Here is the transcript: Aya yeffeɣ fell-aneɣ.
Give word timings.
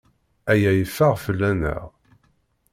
Aya 0.51 0.71
yeffeɣ 0.77 1.13
fell-aneɣ. 1.25 1.83